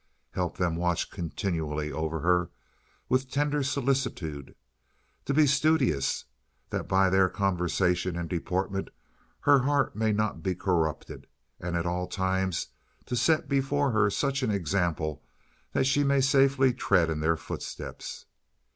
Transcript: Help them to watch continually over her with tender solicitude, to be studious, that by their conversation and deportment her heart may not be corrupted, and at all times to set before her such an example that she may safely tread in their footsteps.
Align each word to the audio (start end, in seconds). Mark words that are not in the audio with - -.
Help 0.31 0.57
them 0.57 0.73
to 0.73 0.79
watch 0.79 1.11
continually 1.11 1.91
over 1.91 2.21
her 2.21 2.49
with 3.07 3.29
tender 3.29 3.61
solicitude, 3.61 4.55
to 5.25 5.31
be 5.31 5.45
studious, 5.45 6.25
that 6.71 6.87
by 6.87 7.07
their 7.07 7.29
conversation 7.29 8.15
and 8.17 8.27
deportment 8.27 8.89
her 9.41 9.59
heart 9.59 9.95
may 9.95 10.11
not 10.11 10.41
be 10.41 10.55
corrupted, 10.55 11.27
and 11.59 11.75
at 11.75 11.85
all 11.85 12.07
times 12.07 12.69
to 13.05 13.15
set 13.15 13.47
before 13.47 13.91
her 13.91 14.09
such 14.09 14.41
an 14.41 14.49
example 14.49 15.21
that 15.71 15.85
she 15.85 16.03
may 16.03 16.19
safely 16.19 16.73
tread 16.73 17.07
in 17.11 17.19
their 17.19 17.37
footsteps. 17.37 18.25